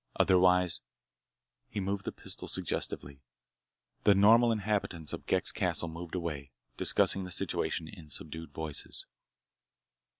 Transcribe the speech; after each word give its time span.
Otherwise—" 0.15 0.81
He 1.69 1.79
moved 1.79 2.05
the 2.05 2.11
pistol 2.11 2.47
suggestively. 2.47 3.21
The 4.03 4.15
normal 4.15 4.51
inhabitants 4.51 5.13
of 5.13 5.27
Ghek's 5.27 5.51
castle 5.51 5.89
moved 5.89 6.15
away, 6.15 6.49
discussing 6.75 7.23
the 7.23 7.29
situation 7.29 7.87
in 7.87 8.09
subdued 8.09 8.51
voices. 8.51 9.05